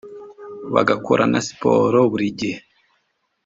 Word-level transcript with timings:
bagakora 0.73 1.23
na 1.31 1.39
siporo 1.47 1.99
buri 2.11 2.27
gihe 2.39 2.59